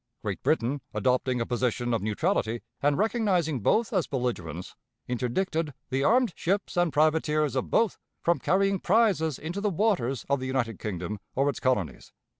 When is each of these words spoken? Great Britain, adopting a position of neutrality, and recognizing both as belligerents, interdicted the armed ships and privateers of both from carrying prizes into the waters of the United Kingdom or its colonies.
Great 0.23 0.41
Britain, 0.41 0.81
adopting 0.95 1.39
a 1.39 1.45
position 1.45 1.93
of 1.93 2.01
neutrality, 2.01 2.63
and 2.81 2.97
recognizing 2.97 3.59
both 3.59 3.93
as 3.93 4.07
belligerents, 4.07 4.75
interdicted 5.07 5.75
the 5.91 6.03
armed 6.03 6.33
ships 6.35 6.75
and 6.75 6.91
privateers 6.91 7.55
of 7.55 7.69
both 7.69 7.99
from 8.19 8.39
carrying 8.39 8.79
prizes 8.79 9.37
into 9.37 9.61
the 9.61 9.69
waters 9.69 10.25
of 10.27 10.39
the 10.39 10.47
United 10.47 10.79
Kingdom 10.79 11.19
or 11.35 11.49
its 11.49 11.59
colonies. 11.59 12.13